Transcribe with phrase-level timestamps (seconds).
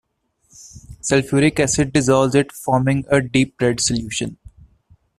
[1.03, 4.39] Sulfuric acid dissolves it, forming a deep-red solution.